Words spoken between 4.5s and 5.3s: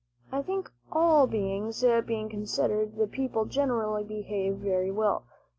very well.